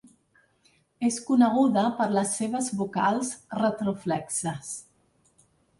[1.09, 4.77] És coneguda per les seves vocals retroflexes.